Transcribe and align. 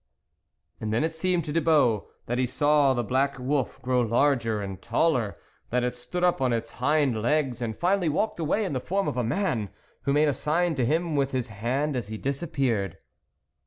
And 0.79 0.91
then 0.91 1.03
it 1.03 1.13
seemed 1.13 1.45
to 1.45 1.53
Thibault 1.53 2.07
that 2.25 2.39
he 2.39 2.47
saw 2.47 2.95
the 2.95 3.03
black 3.03 3.37
wolf 3.37 3.79
grow 3.83 4.01
larger 4.01 4.59
and 4.59 4.81
taller, 4.81 5.37
that 5.69 5.83
it 5.83 5.93
stood 5.95 6.23
up 6.23 6.41
on 6.41 6.51
its 6.51 6.71
hind 6.71 7.21
legs 7.21 7.61
and 7.61 7.77
finally 7.77 8.09
walked 8.09 8.39
away 8.39 8.65
in 8.65 8.73
the 8.73 8.79
form 8.79 9.07
of 9.07 9.15
a 9.17 9.23
man, 9.23 9.69
who 10.05 10.13
made 10.13 10.27
a 10.27 10.33
sign 10.33 10.73
to 10.73 10.85
him 10.87 11.15
with 11.15 11.33
his 11.33 11.49
hand 11.49 11.95
as 11.95 12.07
he 12.07 12.17
disappeared. 12.17 12.97